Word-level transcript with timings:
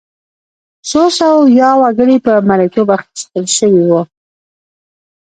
څو 0.89 1.01
سوه 1.17 1.35
ویا 1.45 1.71
وګړي 1.81 2.17
په 2.25 2.33
مریتوب 2.49 2.87
اخیستل 2.97 3.45
شوي 3.57 3.83
وو. 3.89 4.01